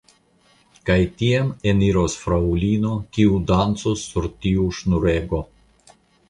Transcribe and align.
Kaj 0.89 0.95
tiam 1.19 1.51
eniros 1.71 2.15
fraŭlino, 2.21 2.95
kiu 3.19 3.37
dancos 3.53 4.07
sur 4.15 4.27
tiu 4.47 4.67
ŝnurego. 4.79 5.45